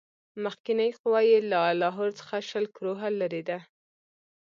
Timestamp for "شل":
2.49-2.65